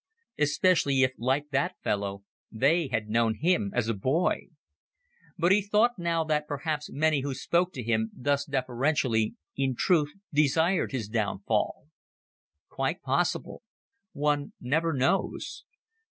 Especially 0.39 1.03
if, 1.03 1.11
like 1.19 1.49
that 1.51 1.75
fellow, 1.83 2.23
they 2.51 2.87
had 2.87 3.07
known 3.07 3.35
him 3.35 3.71
as 3.75 3.87
a 3.87 3.93
boy. 3.93 4.47
But 5.37 5.51
he 5.51 5.61
thought 5.61 5.99
now 5.99 6.23
that 6.23 6.47
perhaps 6.47 6.89
many 6.91 7.21
who 7.21 7.35
spoke 7.35 7.71
to 7.73 7.83
him 7.83 8.09
thus 8.15 8.43
deferentially 8.45 9.35
in 9.55 9.75
truth 9.75 10.09
desired 10.33 10.91
his 10.91 11.07
downfall. 11.07 11.83
Quite 12.67 13.03
possible. 13.03 13.61
One 14.11 14.53
never 14.59 14.91
knows. 14.91 15.65